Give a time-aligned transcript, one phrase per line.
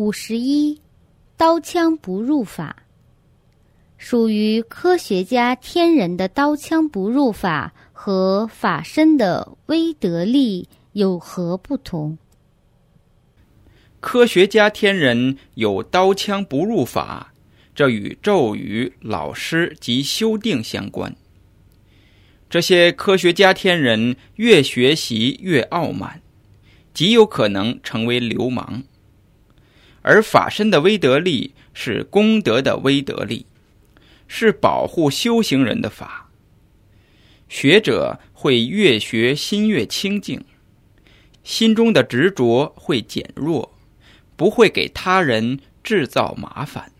[0.00, 0.80] 五十一，
[1.36, 2.84] 刀枪不入法，
[3.98, 12.16] 属于科学家天人的刀枪不入法和法身的威德力有何不同？
[14.00, 17.34] 科学家天人有刀枪不入法，
[17.74, 21.14] 这与咒语、老师及修订相关。
[22.48, 26.22] 这些科学家天人越学习越傲慢，
[26.94, 28.82] 极有可能成为流氓。
[30.02, 33.46] 而法身的威德力是功德的威德力，
[34.26, 36.30] 是保护修行人的法。
[37.48, 40.44] 学者会越学心越清净，
[41.42, 43.76] 心中的执着会减弱，
[44.36, 46.92] 不会给他人制造麻烦。